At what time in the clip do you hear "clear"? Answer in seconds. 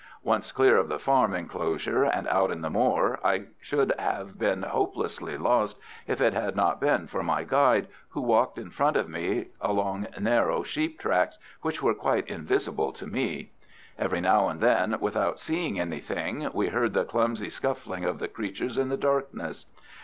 0.51-0.77